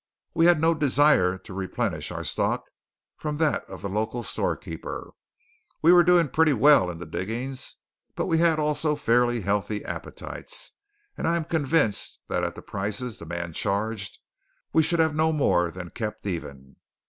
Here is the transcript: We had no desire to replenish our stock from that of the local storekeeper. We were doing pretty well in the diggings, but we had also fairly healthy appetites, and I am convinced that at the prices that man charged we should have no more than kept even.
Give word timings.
We 0.33 0.47
had 0.47 0.59
no 0.59 0.73
desire 0.73 1.37
to 1.37 1.53
replenish 1.53 2.09
our 2.11 2.23
stock 2.23 2.63
from 3.17 3.37
that 3.37 3.63
of 3.65 3.83
the 3.83 3.87
local 3.87 4.23
storekeeper. 4.23 5.11
We 5.83 5.91
were 5.93 6.03
doing 6.03 6.29
pretty 6.29 6.53
well 6.53 6.89
in 6.89 6.97
the 6.97 7.05
diggings, 7.05 7.75
but 8.15 8.25
we 8.25 8.39
had 8.39 8.57
also 8.57 8.95
fairly 8.95 9.41
healthy 9.41 9.85
appetites, 9.85 10.71
and 11.15 11.27
I 11.27 11.35
am 11.35 11.45
convinced 11.45 12.17
that 12.29 12.43
at 12.43 12.55
the 12.55 12.63
prices 12.63 13.19
that 13.19 13.27
man 13.27 13.53
charged 13.53 14.17
we 14.73 14.81
should 14.81 14.97
have 14.99 15.13
no 15.13 15.31
more 15.31 15.69
than 15.69 15.91
kept 15.91 16.25
even. 16.25 16.77